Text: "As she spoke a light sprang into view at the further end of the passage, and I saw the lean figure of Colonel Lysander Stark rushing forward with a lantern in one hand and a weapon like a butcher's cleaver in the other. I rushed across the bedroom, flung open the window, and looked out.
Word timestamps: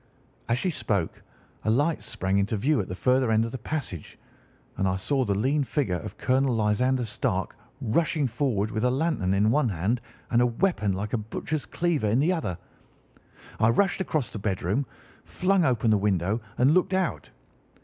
"As 0.49 0.57
she 0.57 0.71
spoke 0.71 1.21
a 1.63 1.69
light 1.69 2.01
sprang 2.01 2.39
into 2.39 2.57
view 2.57 2.81
at 2.81 2.87
the 2.87 2.95
further 2.95 3.29
end 3.29 3.45
of 3.45 3.51
the 3.51 3.59
passage, 3.59 4.17
and 4.77 4.87
I 4.87 4.95
saw 4.95 5.23
the 5.23 5.37
lean 5.37 5.63
figure 5.63 5.99
of 5.99 6.17
Colonel 6.17 6.55
Lysander 6.55 7.05
Stark 7.05 7.55
rushing 7.81 8.25
forward 8.25 8.71
with 8.71 8.83
a 8.83 8.89
lantern 8.89 9.35
in 9.35 9.51
one 9.51 9.69
hand 9.69 10.01
and 10.31 10.41
a 10.41 10.47
weapon 10.47 10.91
like 10.93 11.13
a 11.13 11.19
butcher's 11.19 11.67
cleaver 11.67 12.07
in 12.09 12.19
the 12.19 12.33
other. 12.33 12.57
I 13.59 13.69
rushed 13.69 14.01
across 14.01 14.29
the 14.31 14.39
bedroom, 14.39 14.87
flung 15.23 15.63
open 15.63 15.91
the 15.91 15.99
window, 15.99 16.41
and 16.57 16.73
looked 16.73 16.95
out. 16.95 17.29